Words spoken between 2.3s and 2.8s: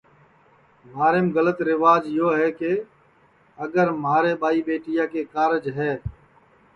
ہے کہ